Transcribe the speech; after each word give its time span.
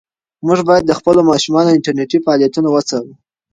موږ 0.45 0.59
باید 0.69 0.83
د 0.87 0.91
خپلو 0.99 1.21
ماشومانو 1.31 1.73
انټرنيټي 1.77 2.17
فعالیتونه 2.25 2.67
وڅارو. 2.71 3.13